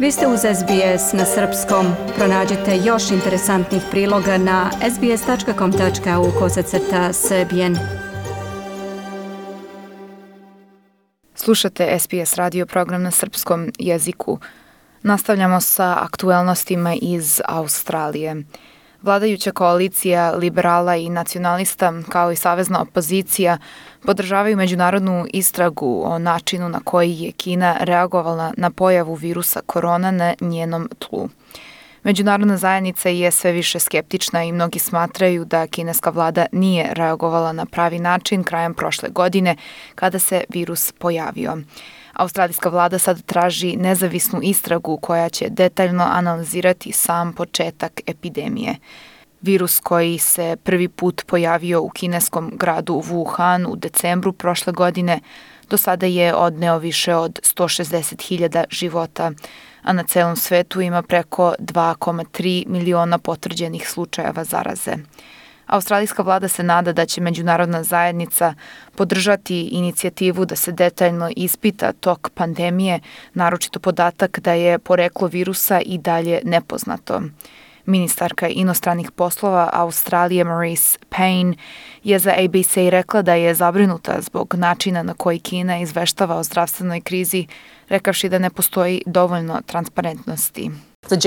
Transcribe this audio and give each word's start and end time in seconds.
Vi 0.00 0.12
ste 0.12 0.26
uz 0.26 0.40
SBS 0.40 1.12
na 1.12 1.24
srpskom. 1.24 1.86
Pronađite 2.16 2.76
još 2.84 3.10
interesantnih 3.10 3.82
priloga 3.90 4.38
na 4.38 4.70
sbs.com.au 4.94 6.30
kosacrta 6.38 7.12
srbijen. 7.12 7.76
Slušate 11.34 11.98
SBS 11.98 12.34
radio 12.34 12.66
program 12.66 13.02
na 13.02 13.10
srpskom 13.10 13.72
jeziku. 13.78 14.38
Nastavljamo 15.02 15.60
sa 15.60 15.96
aktuelnostima 16.00 16.94
iz 17.02 17.40
Australije. 17.44 18.44
Vladajuća 19.02 19.52
koalicija 19.52 20.30
liberala 20.30 20.96
i 20.96 21.08
nacionalista 21.08 21.92
kao 22.08 22.32
i 22.32 22.36
savezna 22.36 22.82
opozicija 22.82 23.58
podržavaju 24.02 24.56
međunarodnu 24.56 25.26
istragu 25.32 26.02
o 26.06 26.18
načinu 26.18 26.68
na 26.68 26.80
koji 26.84 27.14
je 27.14 27.32
Kina 27.32 27.76
reagovala 27.80 28.52
na 28.56 28.70
pojavu 28.70 29.14
virusa 29.14 29.60
korona 29.66 30.10
na 30.10 30.34
njenom 30.40 30.88
tlu. 30.98 31.28
Međunarodna 32.02 32.56
zajednica 32.56 33.08
je 33.08 33.30
sve 33.30 33.52
više 33.52 33.78
skeptična 33.78 34.44
i 34.44 34.52
mnogi 34.52 34.78
smatraju 34.78 35.44
da 35.44 35.66
kineska 35.66 36.10
vlada 36.10 36.46
nije 36.52 36.94
reagovala 36.94 37.52
na 37.52 37.66
pravi 37.66 37.98
način 37.98 38.44
krajem 38.44 38.74
prošle 38.74 39.08
godine 39.08 39.56
kada 39.94 40.18
se 40.18 40.44
virus 40.48 40.92
pojavio. 40.92 41.56
Australijska 42.20 42.68
vlada 42.68 42.98
sad 42.98 43.22
traži 43.22 43.76
nezavisnu 43.76 44.40
istragu 44.42 44.96
koja 44.96 45.28
će 45.28 45.48
detaljno 45.48 46.04
analizirati 46.10 46.92
sam 46.92 47.32
početak 47.32 48.00
epidemije. 48.06 48.76
Virus 49.40 49.80
koji 49.80 50.18
se 50.18 50.56
prvi 50.64 50.88
put 50.88 51.22
pojavio 51.26 51.82
u 51.82 51.88
kineskom 51.88 52.52
gradu 52.56 53.02
Wuhan 53.06 53.66
u 53.68 53.76
decembru 53.76 54.32
prošle 54.32 54.72
godine 54.72 55.20
do 55.70 55.76
sada 55.76 56.06
je 56.06 56.34
odneo 56.34 56.78
više 56.78 57.14
od 57.14 57.40
160.000 57.42 58.64
života, 58.70 59.32
a 59.82 59.92
na 59.92 60.02
celom 60.02 60.36
svetu 60.36 60.80
ima 60.80 61.02
preko 61.02 61.54
2,3 61.58 62.66
miliona 62.66 63.18
potvrđenih 63.18 63.88
slučajeva 63.88 64.44
zaraze. 64.44 64.96
Australijska 65.70 66.22
vlada 66.22 66.48
se 66.48 66.62
nada 66.62 66.92
da 66.92 67.06
će 67.06 67.20
međunarodna 67.20 67.82
zajednica 67.82 68.54
podržati 68.96 69.60
inicijativu 69.60 70.44
da 70.44 70.56
se 70.56 70.72
detaljno 70.72 71.30
ispita 71.36 71.92
tok 71.92 72.30
pandemije, 72.34 73.00
naročito 73.34 73.78
podatak 73.78 74.40
da 74.40 74.52
je 74.52 74.78
poreklo 74.78 75.28
virusa 75.28 75.80
i 75.80 75.98
dalje 75.98 76.40
nepoznato. 76.44 77.22
Ministarka 77.86 78.48
inostranih 78.48 79.10
poslova 79.10 79.70
Australije 79.72 80.44
Maurice 80.44 80.98
Payne 81.10 81.54
je 82.04 82.18
za 82.18 82.34
ABC 82.44 82.76
rekla 82.76 83.22
da 83.22 83.34
je 83.34 83.54
zabrinuta 83.54 84.20
zbog 84.20 84.54
načina 84.54 85.02
na 85.02 85.14
koji 85.14 85.38
Kina 85.38 85.78
izveštava 85.80 86.36
o 86.36 86.42
zdravstvenoj 86.42 87.00
krizi, 87.00 87.46
rekavši 87.88 88.28
da 88.28 88.38
ne 88.38 88.50
postoji 88.50 89.02
dovoljno 89.06 89.60
transparentnosti. 89.66 90.70
Uh, 91.06 91.18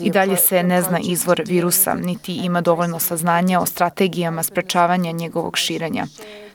I 0.00 0.10
dalje 0.10 0.36
se 0.36 0.62
ne 0.62 0.82
zna 0.82 0.98
izvor 1.02 1.42
virusa, 1.46 1.94
niti 1.94 2.34
ima 2.34 2.60
dovoljno 2.60 2.98
saznanja 2.98 3.60
o 3.60 3.66
strategijama 3.66 4.42
sprečavanja 4.42 5.12
njegovog 5.12 5.56
širenja. 5.56 6.06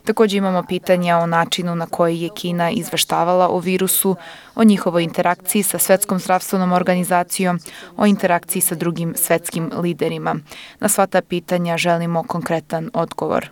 Takođe 0.04 0.36
imamo 0.36 0.62
pitanja 0.62 1.18
o 1.18 1.26
načinu 1.26 1.74
na 1.74 1.86
koji 1.86 2.20
je 2.20 2.28
Kina 2.34 2.70
izveštavala 2.70 3.48
o 3.48 3.58
virusu, 3.58 4.16
o 4.54 4.64
njihovoj 4.64 5.02
interakciji 5.02 5.62
sa 5.62 5.78
Svetskom 5.78 6.18
zdravstvenom 6.18 6.72
organizacijom, 6.72 7.58
o 7.96 8.06
interakciji 8.06 8.62
sa 8.62 8.74
drugim 8.74 9.14
svetskim 9.16 9.70
liderima. 9.82 10.36
Na 10.80 10.88
sva 10.88 11.06
ta 11.06 11.22
pitanja 11.22 11.76
želimo 11.76 12.22
konkretan 12.22 12.90
odgovor. 12.94 13.50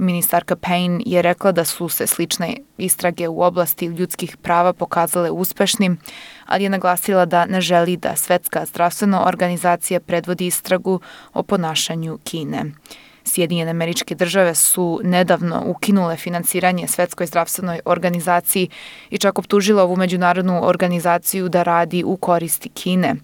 Ministarka 0.00 0.56
Payne 0.56 1.02
je 1.06 1.22
rekla 1.22 1.52
da 1.52 1.64
su 1.64 1.88
se 1.88 2.06
slične 2.06 2.56
istrage 2.78 3.28
u 3.28 3.42
oblasti 3.42 3.86
ljudskih 3.86 4.36
prava 4.36 4.72
pokazale 4.72 5.30
uspešnim, 5.30 5.98
ali 6.46 6.64
je 6.64 6.70
naglasila 6.70 7.24
da 7.24 7.44
ne 7.46 7.60
želi 7.60 7.96
da 7.96 8.16
Svetska 8.16 8.66
zdravstvena 8.66 9.26
organizacija 9.28 10.00
predvodi 10.00 10.46
istragu 10.46 11.00
o 11.34 11.42
ponašanju 11.42 12.18
Kine. 12.24 12.64
Sjedinjene 13.24 13.70
američke 13.70 14.14
države 14.14 14.54
su 14.54 15.00
nedavno 15.04 15.64
ukinule 15.66 16.16
finansiranje 16.16 16.88
Svetskoj 16.88 17.26
zdravstvenoj 17.26 17.80
organizaciji 17.84 18.68
i 19.10 19.18
čak 19.18 19.38
optužila 19.38 19.82
ovu 19.82 19.96
međunarodnu 19.96 20.60
organizaciju 20.66 21.48
da 21.48 21.62
radi 21.62 22.04
u 22.04 22.16
koristi 22.16 22.68
Kine. 22.68 23.14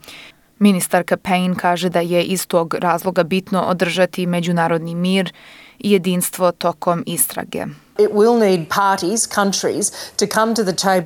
Ministarka 0.58 1.16
Payne 1.16 1.56
kaže 1.56 1.88
da 1.88 2.00
je 2.00 2.24
iz 2.24 2.46
tog 2.46 2.74
razloga 2.74 3.22
bitno 3.22 3.62
održati 3.62 4.26
međunarodni 4.26 4.94
mir 4.94 5.32
i 5.78 5.90
jedinstvo 5.90 6.52
tokom 6.52 7.02
istrage. 7.06 7.64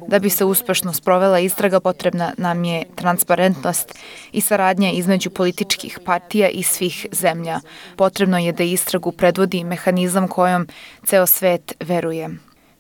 Da 0.09 0.19
bi 0.19 0.31
se 0.31 0.45
uspešno 0.45 0.93
sprovela 0.93 1.39
istraga, 1.39 1.81
potrebna 1.81 2.33
nam 2.37 2.65
je 2.65 2.85
transparentnost 2.95 3.95
i 4.33 4.41
saradnja 4.41 4.91
između 4.91 5.31
političkih 5.31 5.99
partija 6.05 6.49
i 6.49 6.63
svih 6.63 7.07
zemlja. 7.13 7.61
Potrebno 7.97 8.39
je 8.39 8.53
da 8.53 8.65
istragu 8.65 9.13
predvodi 9.13 9.65
mehanizam 9.65 10.29
kojom 10.29 10.67
ceo 11.07 11.27
svet 11.27 11.75
veruje. 11.81 12.31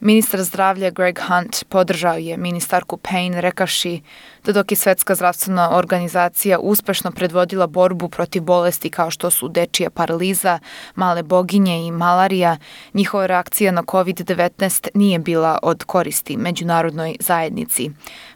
Ministar 0.02 0.42
zdravlja 0.42 0.90
Greg 0.90 1.18
Hunt 1.28 1.64
podržao 1.68 2.14
je 2.14 2.36
ministarku 2.36 2.96
Payne 2.96 3.40
rekaši 3.40 4.00
da 4.44 4.52
dok 4.52 4.72
je 4.72 4.76
Svetska 4.76 5.14
zdravstvena 5.14 5.76
organizacija 5.76 6.58
uspešno 6.58 7.10
predvodila 7.10 7.66
borbu 7.66 8.08
protiv 8.08 8.42
bolesti 8.42 8.90
kao 8.90 9.10
što 9.10 9.30
su 9.30 9.48
dečija 9.48 9.90
paraliza, 9.90 10.58
male 10.94 11.22
boginje 11.22 11.86
i 11.86 11.90
malarija, 11.90 12.56
njihova 12.94 13.26
reakcija 13.26 13.72
na 13.72 13.82
COVID-19 13.82 14.88
nije 14.94 15.18
bila 15.18 15.58
od 15.62 15.84
koristi 15.84 16.36
međunarodnoj 16.36 17.16
zajednici. 17.20 17.90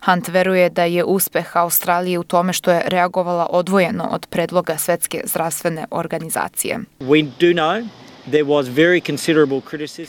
Hunt 0.04 0.28
veruje 0.28 0.70
da 0.70 0.84
je 0.84 1.04
uspeh 1.04 1.56
Australije 1.56 2.18
u 2.18 2.24
tome 2.24 2.52
što 2.52 2.70
je 2.70 2.82
reagovala 2.86 3.46
odvojeno 3.50 4.08
od 4.10 4.26
predloga 4.26 4.76
Svetske 4.78 5.22
zdravstvene 5.24 5.86
organizacije. 5.90 6.78
We 7.00 7.22
do 7.40 7.46
know 7.46 8.03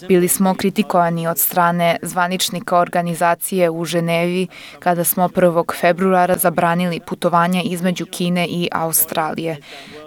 Bili 0.08 0.28
smo 0.28 0.56
kritikovani 0.56 1.28
od 1.28 1.40
strane 1.40 1.98
zvaničnika 2.02 2.78
organizacije 2.80 3.70
u 3.70 3.86
Ženevi 3.86 4.48
kada 4.80 5.04
smo 5.04 5.28
1. 5.28 5.80
februara 5.80 6.36
zabranili 6.38 7.00
putovanja 7.08 7.62
između 7.62 8.06
Kine 8.06 8.48
i 8.48 8.70
Australije. 8.72 9.58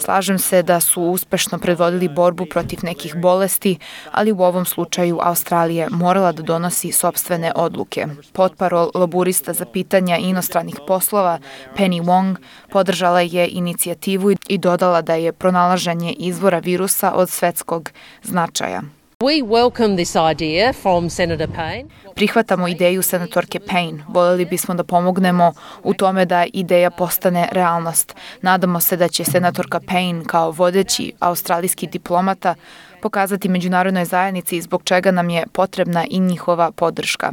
Slažem 0.05 0.39
se 0.39 0.63
da 0.63 0.81
su 0.81 1.03
uspešno 1.03 1.59
predvodili 1.59 2.09
borbu 2.09 2.47
protiv 2.47 2.79
nekih 2.83 3.17
bolesti, 3.17 3.79
ali 4.13 4.33
u 4.33 4.43
ovom 4.43 4.65
slučaju 4.65 5.19
Australija 5.23 5.89
morala 5.91 6.33
da 6.33 6.43
donosi 6.43 6.93
sobstvene 6.93 7.53
odluke. 7.57 8.07
Potparol 8.33 8.91
laburista 8.95 9.53
za 9.53 9.65
pitanja 9.65 10.17
inostranih 10.17 10.77
poslova 10.87 11.39
Penny 11.77 12.03
Wong 12.03 12.37
podržala 12.71 13.21
je 13.21 13.49
inicijativu 13.49 14.33
i 14.49 14.59
dodala 14.59 15.03
da 15.03 15.15
je 15.15 15.33
pronalaženje 15.33 16.13
izvora 16.13 16.59
virusa 16.59 17.13
od 17.13 17.31
svetskog 17.31 17.91
značaja. 18.23 18.83
We 19.21 19.43
welcome 19.43 19.97
this 19.97 20.15
idea 20.33 20.73
from 20.73 21.11
Senator 21.11 21.49
Payne. 21.49 21.89
Prihvatamo 22.15 22.69
ideju 22.69 23.03
senatorke 23.03 23.59
Payne. 23.59 24.05
Voljeli 24.09 24.45
bismo 24.45 24.75
da 24.75 24.85
pomognemo 24.85 25.53
u 25.83 25.95
tome 25.95 26.25
da 26.25 26.47
ideja 26.53 26.91
postane 26.91 27.49
realnost. 27.53 28.15
Nadamo 28.43 28.81
se 28.81 28.97
da 28.97 29.09
će 29.09 29.25
senatorka 29.25 29.81
Payne 29.81 30.27
kao 30.27 30.51
vodeći 30.51 31.13
australijski 31.21 31.87
diplomata 31.87 32.55
pokazati 33.03 33.49
međunarodnoj 33.49 34.05
zajednici 34.05 34.61
zbog 34.61 34.83
čega 34.85 35.11
nam 35.11 35.31
je 35.31 35.47
potrebna 35.53 36.05
i 36.11 36.21
njihova 36.21 36.71
podrška. 36.71 37.33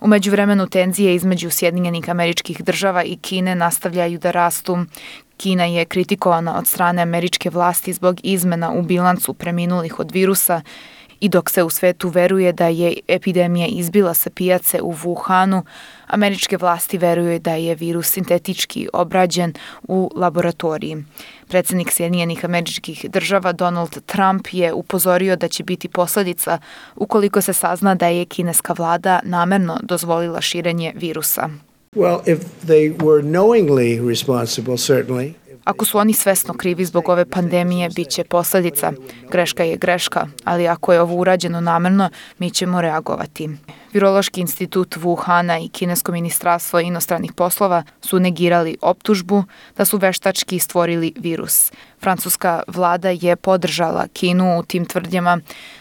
Umeđu 0.00 0.30
vremenu 0.30 0.66
tenzije 0.66 1.14
između 1.14 1.50
Sjedinjenih 1.50 2.10
američkih 2.10 2.64
država 2.64 3.04
i 3.04 3.16
Kine 3.16 3.54
nastavljaju 3.54 4.18
da 4.18 4.30
rastu. 4.30 4.78
Kina 5.36 5.64
je 5.64 5.84
kritikovana 5.84 6.58
od 6.58 6.66
strane 6.66 7.02
američke 7.02 7.50
vlasti 7.50 7.92
zbog 7.92 8.20
izmena 8.22 8.72
u 8.72 8.82
bilancu 8.82 9.34
preminulih 9.34 9.98
od 9.98 10.12
virusa 10.12 10.62
i 11.20 11.28
dok 11.28 11.50
se 11.50 11.62
u 11.62 11.70
svetu 11.70 12.08
veruje 12.08 12.52
da 12.52 12.68
je 12.68 12.96
epidemija 13.08 13.66
izbila 13.66 14.14
sa 14.14 14.30
pijace 14.30 14.82
u 14.82 14.92
Wuhanu, 14.92 15.62
američke 16.06 16.56
vlasti 16.56 16.98
veruju 16.98 17.38
da 17.38 17.54
je 17.54 17.74
virus 17.74 18.08
sintetički 18.08 18.88
obrađen 18.92 19.52
u 19.88 20.10
laboratoriji. 20.14 21.04
Predsednik 21.48 21.90
Sjedinjenih 21.92 22.44
američkih 22.44 23.06
država 23.10 23.52
Donald 23.52 24.04
Trump 24.06 24.46
je 24.52 24.72
upozorio 24.72 25.36
da 25.36 25.48
će 25.48 25.64
biti 25.64 25.88
posledica 25.88 26.58
ukoliko 26.96 27.40
se 27.40 27.52
sazna 27.52 27.94
da 27.94 28.06
je 28.06 28.24
kineska 28.24 28.74
vlada 28.78 29.20
namerno 29.24 29.78
dozvolila 29.82 30.40
širenje 30.40 30.92
virusa. 30.96 31.48
Well, 31.96 32.20
if 32.26 32.38
they 32.66 32.90
were 32.90 33.22
knowingly 33.22 34.08
responsible, 34.08 34.76
certainly. 34.76 35.32
Ako 35.66 35.84
su 35.84 35.98
oni 35.98 36.12
svesno 36.12 36.54
krivi 36.54 36.84
zbog 36.84 37.08
ove 37.08 37.24
pandemije, 37.24 37.88
bit 37.96 38.08
će 38.08 38.24
posledica. 38.24 38.92
Greška 39.30 39.62
je 39.64 39.76
greška, 39.76 40.26
ali 40.44 40.68
ako 40.68 40.92
je 40.92 41.00
ovo 41.00 41.14
urađeno 41.14 41.60
namerno, 41.60 42.10
mi 42.38 42.50
ćemo 42.50 42.80
reagovati. 42.80 43.48
Virološki 43.92 44.40
institut 44.40 44.96
Wuhana 44.96 45.64
i 45.64 45.68
Kinesko 45.68 46.12
ministarstvo 46.12 46.80
inostranih 46.80 47.32
poslova 47.32 47.82
su 48.00 48.20
negirali 48.20 48.76
optužbu 48.82 49.44
da 49.76 49.84
su 49.84 49.98
veštački 49.98 50.58
stvorili 50.58 51.12
virus. 51.16 51.72
Francuska 52.00 52.62
vlada 52.66 53.10
je 53.10 53.36
podržala 53.36 54.08
Kinu 54.12 54.58
u 54.58 54.62
tim 54.62 54.84
tvrdnjama, 54.84 55.40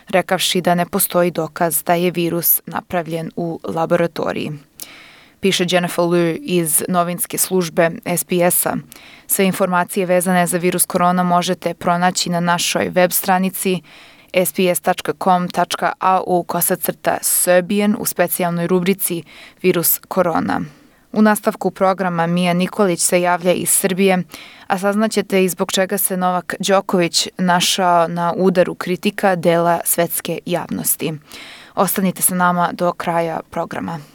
rekavši 0.10 0.62
da 0.62 0.76
ne 0.76 0.86
postoji 0.86 1.32
dokaz 1.32 1.84
da 1.84 1.94
je 1.94 2.12
virus 2.12 2.62
napravljen 2.66 3.32
u 3.36 3.60
laboratoriji. 3.64 4.52
Piše 5.46 5.66
Jennifer 5.70 6.06
Liu 6.06 6.38
iz 6.42 6.84
novinske 6.88 7.38
službe 7.38 7.92
SBS-a. 8.18 8.76
Sve 9.28 9.46
informacije 9.46 10.06
vezane 10.06 10.48
za 10.48 10.58
virus 10.58 10.86
korona 10.86 11.24
možete 11.24 11.74
pronaći 11.74 12.30
na 12.30 12.40
našoj 12.40 12.90
web 12.90 13.12
stranici 13.12 13.82
sbs.com.au 14.46 14.84
kosacrta 16.44 17.18
Serbian 17.22 17.96
u 18.00 18.06
specijalnoj 18.06 18.68
rubrici 18.68 19.24
Virus 19.62 20.00
korona. 20.08 20.62
U 21.12 21.22
nastavku 21.22 21.72
programa 21.72 22.28
Mija 22.28 22.54
Nikolić 22.54 23.00
se 23.00 23.22
javlja 23.22 23.54
iz 23.54 23.70
Srbije, 23.70 24.24
a 24.68 24.78
saznaćete 24.78 25.44
i 25.44 25.50
zbog 25.50 25.72
čega 25.72 25.98
se 25.98 26.18
Novak 26.18 26.56
Đoković 26.60 27.28
našao 27.38 28.08
na 28.08 28.34
udaru 28.38 28.76
kritika 28.76 29.36
dela 29.36 29.80
svetske 29.84 30.40
javnosti. 30.46 31.14
Ostanite 31.76 32.22
sa 32.22 32.36
nama 32.36 32.70
do 32.74 32.94
kraja 32.94 33.40
programa. 33.50 34.15